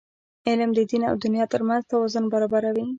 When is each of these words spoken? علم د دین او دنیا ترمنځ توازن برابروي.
علم 0.47 0.69
د 0.73 0.79
دین 0.89 1.01
او 1.09 1.15
دنیا 1.23 1.45
ترمنځ 1.53 1.83
توازن 1.91 2.25
برابروي. 2.33 2.85